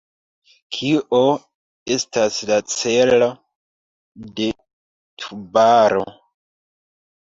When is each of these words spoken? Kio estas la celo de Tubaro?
Kio 0.77 1.19
estas 1.97 2.41
la 2.53 2.59
celo 2.77 3.31
de 4.43 4.51
Tubaro? 4.61 6.07